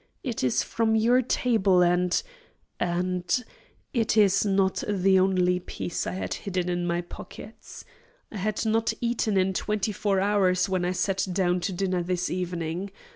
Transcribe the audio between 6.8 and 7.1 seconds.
my